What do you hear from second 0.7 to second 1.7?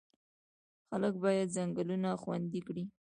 خلک باید